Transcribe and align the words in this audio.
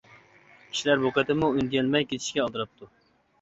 كىشىلەر 0.69 1.03
بۇ 1.03 1.11
قېتىممۇ 1.17 1.49
ئۈندىيەلمەي، 1.59 2.09
كېتىشكە 2.15 2.43
ئالدىراپتۇ. 2.47 2.91